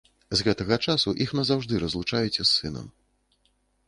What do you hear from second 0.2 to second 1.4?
З гэтага часу іх